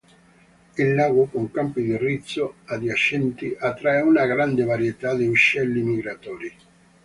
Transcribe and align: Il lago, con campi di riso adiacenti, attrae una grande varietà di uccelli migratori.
Il 0.77 0.95
lago, 0.95 1.25
con 1.25 1.51
campi 1.51 1.83
di 1.83 1.95
riso 1.95 2.55
adiacenti, 2.65 3.55
attrae 3.55 4.01
una 4.01 4.25
grande 4.25 4.63
varietà 4.63 5.13
di 5.13 5.27
uccelli 5.27 5.83
migratori. 5.83 6.55